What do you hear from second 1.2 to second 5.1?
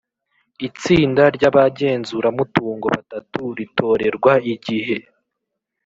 ry abagenzuramutungo batatu ritorerwa igihe